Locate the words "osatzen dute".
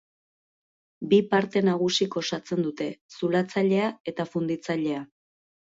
2.23-2.89